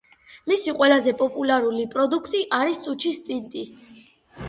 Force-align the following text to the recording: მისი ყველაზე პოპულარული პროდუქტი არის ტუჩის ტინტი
მისი 0.51 0.73
ყველაზე 0.79 1.13
პოპულარული 1.19 1.87
პროდუქტი 1.99 2.45
არის 2.63 2.83
ტუჩის 2.89 3.25
ტინტი 3.31 3.67